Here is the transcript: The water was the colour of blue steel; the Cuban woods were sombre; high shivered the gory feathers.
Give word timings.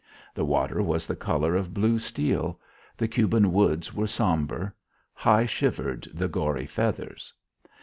The 0.33 0.45
water 0.45 0.81
was 0.81 1.05
the 1.05 1.15
colour 1.15 1.55
of 1.55 1.75
blue 1.75 1.99
steel; 1.99 2.59
the 2.97 3.07
Cuban 3.07 3.51
woods 3.53 3.93
were 3.93 4.07
sombre; 4.07 4.73
high 5.13 5.45
shivered 5.45 6.07
the 6.11 6.27
gory 6.27 6.65
feathers. 6.65 7.31